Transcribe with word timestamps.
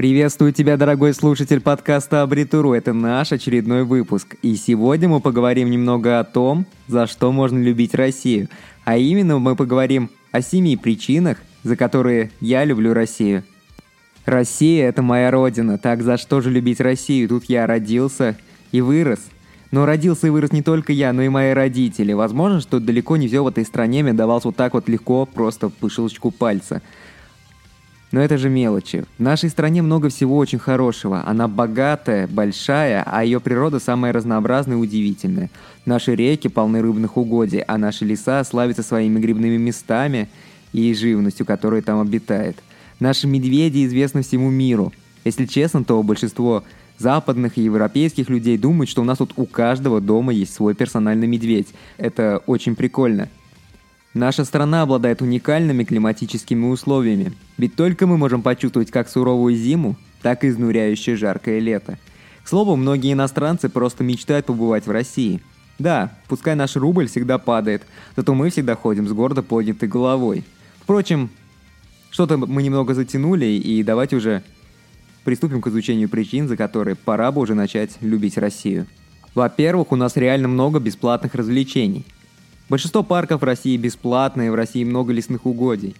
Приветствую 0.00 0.54
тебя, 0.54 0.78
дорогой 0.78 1.12
слушатель 1.12 1.60
подкаста 1.60 2.22
Абритуру. 2.22 2.72
Это 2.72 2.94
наш 2.94 3.32
очередной 3.32 3.84
выпуск. 3.84 4.34
И 4.40 4.56
сегодня 4.56 5.10
мы 5.10 5.20
поговорим 5.20 5.70
немного 5.70 6.18
о 6.18 6.24
том, 6.24 6.64
за 6.88 7.06
что 7.06 7.30
можно 7.32 7.58
любить 7.58 7.94
Россию. 7.94 8.48
А 8.86 8.96
именно 8.96 9.38
мы 9.38 9.56
поговорим 9.56 10.08
о 10.32 10.40
семи 10.40 10.78
причинах, 10.78 11.36
за 11.64 11.76
которые 11.76 12.30
я 12.40 12.64
люблю 12.64 12.94
Россию. 12.94 13.44
Россия– 14.24 14.88
это 14.88 15.02
моя 15.02 15.30
родина, 15.30 15.76
так 15.76 16.00
за 16.00 16.16
что 16.16 16.40
же 16.40 16.50
любить 16.50 16.80
Россию? 16.80 17.28
Тут 17.28 17.44
я 17.50 17.66
родился 17.66 18.38
и 18.72 18.80
вырос. 18.80 19.20
Но 19.70 19.84
родился 19.84 20.28
и 20.28 20.30
вырос 20.30 20.50
не 20.50 20.62
только 20.62 20.94
я, 20.94 21.12
но 21.12 21.20
и 21.20 21.28
мои 21.28 21.52
родители. 21.52 22.14
Возможно, 22.14 22.62
что 22.62 22.80
далеко 22.80 23.18
не 23.18 23.28
все 23.28 23.44
в 23.44 23.48
этой 23.48 23.66
стране 23.66 24.02
мне 24.02 24.14
давалось 24.14 24.44
вот 24.46 24.56
так 24.56 24.72
вот 24.72 24.88
легко, 24.88 25.26
просто 25.26 25.68
по 25.68 25.90
щелчку 25.90 26.30
пальца. 26.30 26.80
Но 28.12 28.20
это 28.20 28.38
же 28.38 28.48
мелочи. 28.48 29.04
В 29.18 29.22
нашей 29.22 29.50
стране 29.50 29.82
много 29.82 30.08
всего 30.08 30.36
очень 30.36 30.58
хорошего. 30.58 31.22
Она 31.26 31.46
богатая, 31.46 32.26
большая, 32.26 33.04
а 33.06 33.24
ее 33.24 33.38
природа 33.38 33.78
самая 33.78 34.12
разнообразная 34.12 34.76
и 34.76 34.80
удивительная. 34.80 35.48
Наши 35.86 36.16
реки 36.16 36.48
полны 36.48 36.82
рыбных 36.82 37.16
угодий, 37.16 37.60
а 37.60 37.78
наши 37.78 38.04
леса 38.04 38.42
славятся 38.42 38.82
своими 38.82 39.20
грибными 39.20 39.56
местами 39.56 40.28
и 40.72 40.92
живностью, 40.92 41.46
которая 41.46 41.82
там 41.82 42.00
обитает. 42.00 42.56
Наши 42.98 43.28
медведи 43.28 43.86
известны 43.86 44.22
всему 44.22 44.50
миру. 44.50 44.92
Если 45.24 45.46
честно, 45.46 45.84
то 45.84 46.02
большинство 46.02 46.64
западных 46.98 47.58
и 47.58 47.62
европейских 47.62 48.28
людей 48.28 48.58
думают, 48.58 48.90
что 48.90 49.02
у 49.02 49.04
нас 49.04 49.18
тут 49.18 49.32
у 49.36 49.46
каждого 49.46 50.00
дома 50.00 50.32
есть 50.32 50.52
свой 50.52 50.74
персональный 50.74 51.26
медведь. 51.26 51.68
Это 51.96 52.42
очень 52.46 52.74
прикольно. 52.74 53.28
Наша 54.14 54.44
страна 54.44 54.82
обладает 54.82 55.22
уникальными 55.22 55.84
климатическими 55.84 56.66
условиями, 56.66 57.32
ведь 57.58 57.76
только 57.76 58.08
мы 58.08 58.18
можем 58.18 58.42
почувствовать 58.42 58.90
как 58.90 59.08
суровую 59.08 59.54
зиму, 59.54 59.94
так 60.20 60.42
и 60.42 60.48
изнуряющее 60.48 61.14
жаркое 61.14 61.60
лето. 61.60 61.96
К 62.42 62.48
слову, 62.48 62.74
многие 62.74 63.12
иностранцы 63.12 63.68
просто 63.68 64.02
мечтают 64.02 64.46
побывать 64.46 64.86
в 64.86 64.90
России. 64.90 65.40
Да, 65.78 66.12
пускай 66.26 66.56
наш 66.56 66.74
рубль 66.74 67.06
всегда 67.06 67.38
падает, 67.38 67.82
зато 68.16 68.34
мы 68.34 68.50
всегда 68.50 68.74
ходим 68.74 69.06
с 69.06 69.12
гордо 69.12 69.44
поднятой 69.44 69.88
головой. 69.88 70.44
Впрочем, 70.80 71.30
что-то 72.10 72.36
мы 72.36 72.64
немного 72.64 72.94
затянули, 72.94 73.46
и 73.46 73.84
давайте 73.84 74.16
уже 74.16 74.42
приступим 75.22 75.62
к 75.62 75.68
изучению 75.68 76.08
причин, 76.08 76.48
за 76.48 76.56
которые 76.56 76.96
пора 76.96 77.30
бы 77.30 77.40
уже 77.40 77.54
начать 77.54 77.92
любить 78.00 78.36
Россию. 78.38 78.86
Во-первых, 79.36 79.92
у 79.92 79.96
нас 79.96 80.16
реально 80.16 80.48
много 80.48 80.80
бесплатных 80.80 81.36
развлечений– 81.36 82.04
Большинство 82.70 83.02
парков 83.02 83.40
в 83.40 83.44
России 83.44 83.76
бесплатные, 83.76 84.52
в 84.52 84.54
России 84.54 84.84
много 84.84 85.12
лесных 85.12 85.44
угодий. 85.44 85.96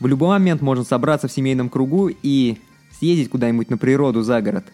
В 0.00 0.08
любой 0.08 0.30
момент 0.30 0.60
можно 0.60 0.82
собраться 0.82 1.28
в 1.28 1.32
семейном 1.32 1.68
кругу 1.68 2.10
и 2.10 2.58
съездить 2.98 3.30
куда-нибудь 3.30 3.70
на 3.70 3.78
природу 3.78 4.22
за 4.22 4.42
город. 4.42 4.64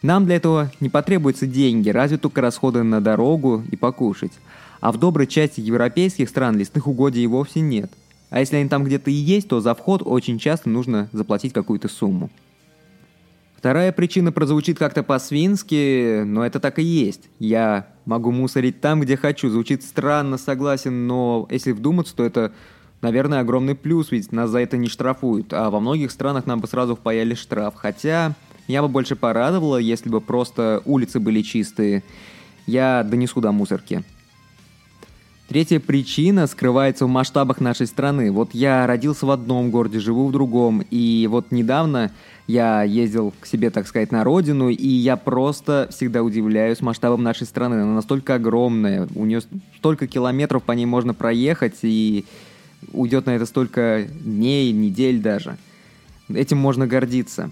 Нам 0.00 0.24
для 0.24 0.36
этого 0.36 0.72
не 0.80 0.88
потребуются 0.88 1.46
деньги, 1.46 1.90
разве 1.90 2.16
только 2.16 2.40
расходы 2.40 2.84
на 2.84 3.02
дорогу 3.02 3.62
и 3.70 3.76
покушать. 3.76 4.32
А 4.80 4.90
в 4.90 4.96
доброй 4.96 5.26
части 5.26 5.60
европейских 5.60 6.30
стран 6.30 6.56
лесных 6.56 6.86
угодий 6.86 7.22
и 7.22 7.26
вовсе 7.26 7.60
нет. 7.60 7.92
А 8.30 8.40
если 8.40 8.56
они 8.56 8.70
там 8.70 8.82
где-то 8.82 9.10
и 9.10 9.14
есть, 9.14 9.48
то 9.48 9.60
за 9.60 9.74
вход 9.74 10.00
очень 10.02 10.38
часто 10.38 10.70
нужно 10.70 11.10
заплатить 11.12 11.52
какую-то 11.52 11.88
сумму. 11.88 12.30
Вторая 13.58 13.92
причина 13.92 14.32
прозвучит 14.32 14.78
как-то 14.78 15.02
по-свински, 15.02 16.22
но 16.22 16.46
это 16.46 16.60
так 16.60 16.78
и 16.78 16.82
есть. 16.82 17.28
Я 17.38 17.88
могу 18.08 18.32
мусорить 18.32 18.80
там, 18.80 19.02
где 19.02 19.16
хочу. 19.16 19.50
Звучит 19.50 19.84
странно, 19.84 20.38
согласен, 20.38 21.06
но 21.06 21.46
если 21.50 21.72
вдуматься, 21.72 22.16
то 22.16 22.24
это, 22.24 22.52
наверное, 23.02 23.40
огромный 23.40 23.74
плюс, 23.74 24.10
ведь 24.10 24.32
нас 24.32 24.50
за 24.50 24.60
это 24.60 24.78
не 24.78 24.88
штрафуют. 24.88 25.52
А 25.52 25.70
во 25.70 25.78
многих 25.78 26.10
странах 26.10 26.46
нам 26.46 26.60
бы 26.60 26.66
сразу 26.66 26.96
впаяли 26.96 27.34
штраф. 27.34 27.74
Хотя 27.76 28.34
я 28.66 28.82
бы 28.82 28.88
больше 28.88 29.14
порадовала, 29.14 29.76
если 29.76 30.08
бы 30.08 30.22
просто 30.22 30.82
улицы 30.86 31.20
были 31.20 31.42
чистые. 31.42 32.02
Я 32.66 33.04
донесу 33.04 33.40
до 33.42 33.52
мусорки. 33.52 34.02
Третья 35.48 35.80
причина 35.80 36.46
скрывается 36.46 37.06
в 37.06 37.08
масштабах 37.08 37.58
нашей 37.62 37.86
страны. 37.86 38.30
Вот 38.30 38.50
я 38.52 38.86
родился 38.86 39.24
в 39.24 39.30
одном 39.30 39.70
городе, 39.70 39.98
живу 39.98 40.28
в 40.28 40.32
другом, 40.32 40.84
и 40.90 41.26
вот 41.30 41.52
недавно 41.52 42.12
я 42.46 42.82
ездил 42.82 43.32
к 43.40 43.46
себе, 43.46 43.70
так 43.70 43.86
сказать, 43.86 44.12
на 44.12 44.24
родину, 44.24 44.68
и 44.68 44.86
я 44.86 45.16
просто 45.16 45.88
всегда 45.90 46.22
удивляюсь 46.22 46.82
масштабом 46.82 47.22
нашей 47.22 47.46
страны. 47.46 47.76
Она 47.76 47.94
настолько 47.94 48.34
огромная, 48.34 49.08
у 49.14 49.24
нее 49.24 49.40
столько 49.78 50.06
километров 50.06 50.64
по 50.64 50.72
ней 50.72 50.84
можно 50.84 51.14
проехать, 51.14 51.78
и 51.80 52.26
уйдет 52.92 53.24
на 53.24 53.30
это 53.30 53.46
столько 53.46 54.06
дней, 54.20 54.70
недель 54.72 55.18
даже. 55.18 55.56
Этим 56.28 56.58
можно 56.58 56.86
гордиться. 56.86 57.50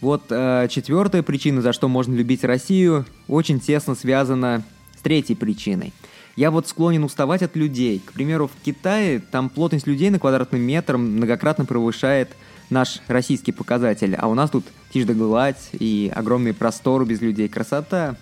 Вот 0.00 0.24
э, 0.30 0.66
четвертая 0.68 1.22
причина, 1.22 1.62
за 1.62 1.72
что 1.72 1.86
можно 1.86 2.12
любить 2.12 2.42
Россию, 2.42 3.06
очень 3.28 3.60
тесно 3.60 3.94
связана 3.94 4.64
с 4.98 5.02
третьей 5.02 5.36
причиной– 5.36 5.92
я 6.36 6.50
вот 6.50 6.68
склонен 6.68 7.02
уставать 7.02 7.42
от 7.42 7.56
людей. 7.56 8.00
К 8.04 8.12
примеру, 8.12 8.48
в 8.48 8.64
Китае 8.64 9.20
там 9.20 9.48
плотность 9.48 9.86
людей 9.86 10.10
на 10.10 10.18
квадратный 10.18 10.60
метр 10.60 10.98
многократно 10.98 11.64
превышает 11.64 12.36
наш 12.68 13.00
российский 13.08 13.52
показатель, 13.52 14.14
а 14.14 14.28
у 14.28 14.34
нас 14.34 14.50
тут 14.50 14.64
тишь 14.92 15.06
да 15.06 15.14
гладь 15.14 15.70
и 15.72 16.12
огромные 16.14 16.52
просторы 16.52 17.06
без 17.06 17.22
людей. 17.22 17.48
Красота. 17.48 18.16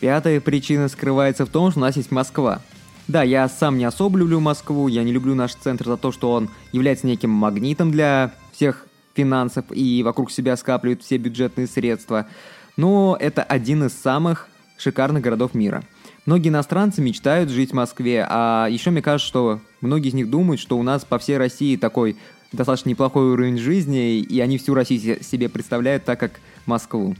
Пятая 0.00 0.40
причина 0.40 0.88
скрывается 0.88 1.46
в 1.46 1.48
том, 1.48 1.70
что 1.70 1.80
у 1.80 1.82
нас 1.82 1.96
есть 1.96 2.10
Москва. 2.10 2.60
Да, 3.08 3.22
я 3.22 3.48
сам 3.48 3.78
не 3.78 3.84
особо 3.84 4.18
люблю 4.18 4.40
Москву, 4.40 4.88
я 4.88 5.02
не 5.02 5.12
люблю 5.12 5.34
наш 5.34 5.54
центр 5.54 5.86
за 5.86 5.96
то, 5.96 6.12
что 6.12 6.32
он 6.32 6.50
является 6.72 7.06
неким 7.06 7.30
магнитом 7.30 7.90
для 7.90 8.34
всех 8.52 8.86
финансов 9.14 9.64
и 9.70 10.02
вокруг 10.02 10.30
себя 10.30 10.56
скапливает 10.56 11.02
все 11.02 11.16
бюджетные 11.16 11.68
средства. 11.68 12.26
Но 12.76 13.16
это 13.18 13.42
один 13.42 13.84
из 13.84 13.92
самых 13.94 14.48
шикарных 14.76 15.22
городов 15.22 15.54
мира– 15.54 15.82
Многие 16.26 16.48
иностранцы 16.48 17.00
мечтают 17.00 17.50
жить 17.50 17.70
в 17.70 17.74
Москве, 17.74 18.26
а 18.28 18.66
еще 18.68 18.90
мне 18.90 19.00
кажется, 19.00 19.28
что 19.28 19.60
многие 19.80 20.08
из 20.08 20.14
них 20.14 20.28
думают, 20.28 20.60
что 20.60 20.76
у 20.76 20.82
нас 20.82 21.04
по 21.04 21.18
всей 21.18 21.38
России 21.38 21.76
такой 21.76 22.16
достаточно 22.52 22.88
неплохой 22.88 23.30
уровень 23.30 23.58
жизни, 23.58 24.18
и 24.18 24.40
они 24.40 24.58
всю 24.58 24.74
Россию 24.74 25.22
себе 25.22 25.48
представляют 25.48 26.04
так, 26.04 26.18
как 26.18 26.32
Москву. 26.66 27.14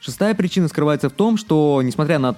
Шестая 0.00 0.34
причина 0.34 0.68
скрывается 0.68 1.10
в 1.10 1.12
том, 1.12 1.36
что, 1.36 1.80
несмотря 1.84 2.18
на 2.18 2.34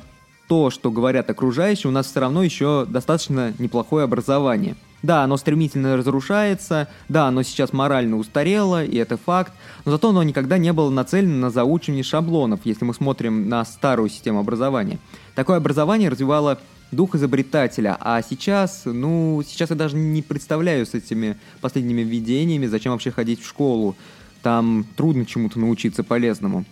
то, 0.49 0.71
что 0.71 0.91
говорят 0.91 1.31
окружающие, 1.31 1.89
у 1.89 1.93
нас 1.93 2.07
все 2.07 2.19
равно 2.21 2.43
еще 2.43 2.85
достаточно 2.89 3.55
неплохое 3.59 4.05
образование– 4.05 4.75
да, 5.07 5.23
оно 5.23 5.37
стремительно 5.37 5.97
разрушается, 5.97 6.89
да, 7.09 7.29
оно 7.29 7.43
сейчас 7.43 7.73
морально 7.73 8.17
устарело, 8.17 8.85
и 8.85 8.97
это 8.97 9.17
факт, 9.17 9.53
но 9.85 9.93
зато 9.93 10.11
оно 10.11 10.23
никогда 10.23 10.59
не 10.59 10.73
было 10.73 10.91
нацелено 10.91 11.37
на 11.37 11.51
заучивание 11.51 12.03
шаблонов, 12.03 12.61
если 12.65 12.85
мы 12.85 12.93
смотрим 12.93 13.49
на 13.49 13.65
старую 13.65 14.11
систему 14.11 14.41
образования. 14.41 14.99
Такое 15.35 15.59
образование 15.59 16.09
развивало 16.09 16.59
дух 16.91 17.15
изобретателя, 17.15 17.97
а 18.01 18.21
сейчас, 18.21 18.83
ну, 18.85 19.43
сейчас 19.47 19.71
я 19.71 19.77
даже 19.77 19.97
не 19.97 20.23
представляю 20.23 20.85
с 20.85 20.95
этими 20.95 21.37
последними 21.61 22.03
введениями, 22.03 22.67
зачем 22.67 22.93
вообще 22.93 23.11
ходить 23.11 23.41
в 23.41 23.47
школу. 23.47 23.97
Там 24.43 24.85
трудно 24.97 25.25
чему-то 25.25 25.59
научиться 25.59 26.05
полезному. 26.05 26.65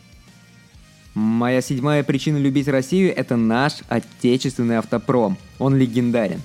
Моя 1.14 1.60
седьмая 1.60 2.02
причина 2.02 2.38
любить 2.38 2.66
Россию– 2.66 3.14
это 3.16 3.36
наш 3.36 3.74
отечественный 3.88 4.78
автопром. 4.78 5.36
Он 5.60 5.76
легендарен. 5.76 6.40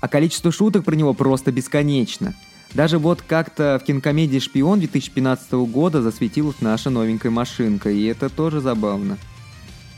А 0.00 0.08
количество 0.08 0.50
шуток 0.50 0.84
про 0.84 0.94
него 0.94 1.14
просто 1.14 1.52
бесконечно. 1.52 2.34
Даже 2.72 2.98
вот 2.98 3.22
как-то 3.22 3.80
в 3.82 3.84
кинокомедии 3.84 4.38
«Шпион» 4.38 4.78
2015 4.78 5.52
года 5.52 6.02
засветилась 6.02 6.60
наша 6.60 6.88
новенькая 6.88 7.30
машинка, 7.30 7.90
и 7.90 8.04
это 8.04 8.28
тоже 8.28 8.60
забавно. 8.60 9.18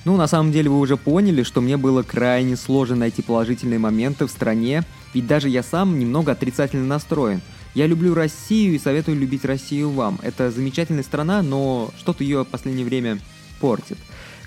Ну, 0.05 0.17
на 0.17 0.27
самом 0.27 0.51
деле 0.51 0.71
вы 0.71 0.81
уже 0.81 0.97
поняли, 0.97 1.45
что 1.45 1.61
мне 1.61 1.77
было 1.77 2.03
крайне 2.03 2.57
сложно 2.57 2.97
найти 2.97 3.23
положительные 3.23 3.79
моменты 3.79 4.27
в 4.27 4.31
стране, 4.31 4.83
ведь 5.15 5.27
даже 5.27 5.49
я 5.49 5.63
сам 5.63 5.99
немного 5.99 6.33
отрицательно 6.33 6.87
настроен. 6.87 7.41
Я 7.75 7.87
люблю 7.87 8.15
Россию 8.15 8.75
и 8.75 8.79
советую 8.79 9.19
любить 9.19 9.45
Россию 9.45 9.91
вам. 9.91 10.19
Это 10.23 10.51
замечательная 10.51 11.05
страна, 11.05 11.43
но 11.43 11.91
что-то 11.99 12.25
ее 12.25 12.43
в 12.43 12.49
последнее 12.49 12.85
время 12.85 13.19
портит. 13.61 13.99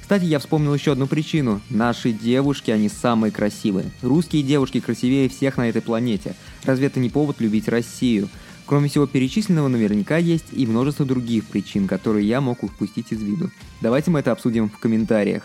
Кстати, 0.05 0.25
я 0.25 0.37
вспомнил 0.37 0.71
еще 0.71 0.91
одну 0.91 1.07
причину. 1.07 1.61
Наши 1.71 2.11
девушки, 2.11 2.69
они 2.69 2.89
самые 2.89 3.31
красивые. 3.31 3.89
Русские 4.03 4.43
девушки 4.43 4.79
красивее 4.79 5.27
всех 5.29 5.57
на 5.57 5.67
этой 5.67 5.81
планете. 5.81 6.35
Разве 6.63 6.85
это 6.85 6.99
не 6.99 7.09
повод 7.09 7.41
любить 7.41 7.67
Россию? 7.67 8.29
Кроме 8.67 8.87
всего 8.87 9.07
перечисленного, 9.07 9.67
наверняка 9.67 10.17
есть 10.17 10.45
и 10.51 10.67
множество 10.67 11.07
других 11.07 11.45
причин, 11.45 11.87
которые 11.87 12.27
я 12.27 12.39
мог 12.39 12.61
упустить 12.61 13.11
из 13.11 13.23
виду. 13.23 13.49
Давайте 13.81 14.11
мы 14.11 14.19
это 14.19 14.31
обсудим 14.31 14.69
в 14.69 14.77
комментариях. 14.77 15.41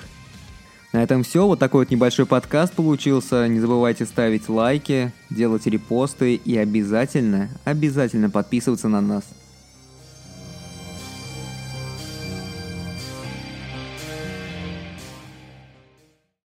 На 0.93 1.03
этом 1.03 1.23
все. 1.23 1.47
Вот 1.47 1.59
такой 1.59 1.87
вот 1.87 1.91
небольшой 1.91 2.27
подкаст 2.27 2.75
получился. 2.75 3.49
Не 3.49 3.61
забывайте 3.61 4.05
ставить 4.05 4.51
лайки, 4.51 5.15
делать 5.31 5.65
репосты 5.65 6.35
и 6.35 6.59
обязательно, 6.59 7.49
обязательно 7.65 8.29
подписываться 8.29 8.89
на 8.89 9.01
нас. 9.01 9.25